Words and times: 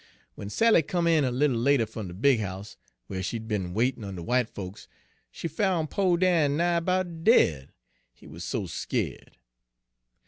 W'en 0.35 0.49
Sally 0.49 0.81
come 0.81 1.05
in 1.05 1.23
a 1.23 1.29
little 1.29 1.59
later 1.59 1.85
fum 1.85 2.07
de 2.07 2.15
big 2.15 2.39
house, 2.39 2.75
whar 3.07 3.21
she'd 3.21 3.47
be'n 3.47 3.71
waitin' 3.71 4.03
on 4.03 4.15
de 4.15 4.23
w'ite 4.23 4.49
folks, 4.49 4.87
she 5.29 5.47
foun' 5.47 5.85
po' 5.85 6.17
Dan 6.17 6.57
nigh 6.57 6.79
'bout 6.79 7.23
dead, 7.23 7.71
he 8.11 8.25
wuz 8.25 8.39
so 8.43 8.65
skeered. 8.65 9.37